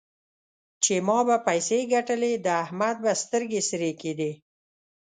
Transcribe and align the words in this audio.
چې 0.83 0.95
ما 1.07 1.19
به 1.27 1.37
پيسې 1.47 1.79
ګټلې؛ 1.93 2.31
د 2.45 2.47
احمد 2.63 2.95
به 3.03 3.11
سترګې 3.23 3.61
سرې 3.69 3.91
کېدې. 4.01 4.31